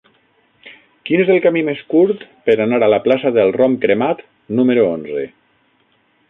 Quin 1.09 1.21
és 1.23 1.27
el 1.33 1.41
camí 1.45 1.61
més 1.67 1.83
curt 1.93 2.23
per 2.47 2.55
anar 2.65 2.79
a 2.87 2.89
la 2.95 3.01
plaça 3.05 3.33
del 3.37 3.53
Rom 3.59 3.77
Cremat 3.85 4.25
número 4.61 4.87
onze? 4.97 5.29